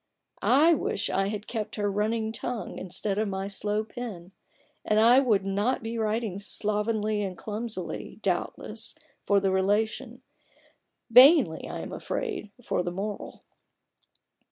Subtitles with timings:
[0.41, 1.45] I wish I had
[1.75, 4.33] her running tongue instead of my slow pen,
[4.83, 8.95] and then I would not be writing slovenly and clumsily, doubtless,
[9.27, 10.23] for the relation;
[11.11, 13.43] vainly, I am afraid, for the moral.